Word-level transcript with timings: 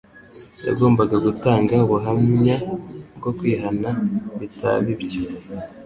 yagombaga 0.67 1.15
gutanga 1.25 1.73
ubuhamya 1.85 2.55
bwo 3.17 3.31
kwihana. 3.37 3.89
Bitaba 4.39 4.87
ibyo, 4.95 5.21